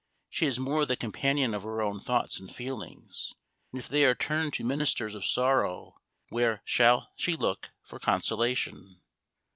She 0.29 0.47
is 0.47 0.57
more 0.57 0.83
the 0.87 0.95
companion 0.97 1.53
of 1.53 1.61
her 1.61 1.79
own 1.79 1.99
thoughts 1.99 2.39
and 2.39 2.49
feelings; 2.51 3.35
and 3.71 3.79
if 3.79 3.87
they 3.87 4.03
are 4.03 4.15
turned 4.15 4.55
to 4.55 4.63
ministers 4.63 5.13
of 5.13 5.23
sorrow, 5.27 5.93
where 6.29 6.63
shall 6.65 7.11
she 7.15 7.35
look 7.35 7.69
for 7.83 7.99
consolation? 7.99 9.03